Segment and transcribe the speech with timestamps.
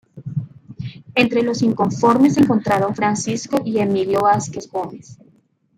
[1.13, 5.19] Entre los inconformes se encontraron Francisco y Emilio Vázquez Gómez.